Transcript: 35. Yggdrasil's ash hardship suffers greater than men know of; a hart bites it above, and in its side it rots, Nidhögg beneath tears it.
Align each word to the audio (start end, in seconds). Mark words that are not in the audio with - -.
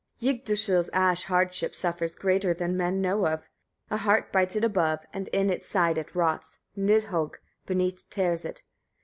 35. 0.19 0.35
Yggdrasil's 0.41 0.89
ash 0.93 1.23
hardship 1.25 1.75
suffers 1.75 2.15
greater 2.15 2.55
than 2.55 2.75
men 2.75 3.01
know 3.03 3.27
of; 3.27 3.43
a 3.91 3.97
hart 3.97 4.31
bites 4.31 4.55
it 4.55 4.63
above, 4.63 5.01
and 5.13 5.27
in 5.27 5.51
its 5.51 5.67
side 5.67 5.95
it 5.99 6.15
rots, 6.15 6.57
Nidhögg 6.75 7.35
beneath 7.67 8.09
tears 8.09 8.43
it. 8.43 8.63